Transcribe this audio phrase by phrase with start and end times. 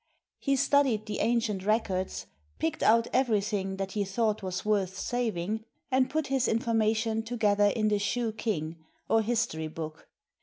[0.39, 2.25] He studied the ancient records,
[2.57, 7.89] picked out everything that he thought was worth saving, and put his information together in
[7.89, 8.77] the Shoo King,
[9.07, 10.07] or history hook.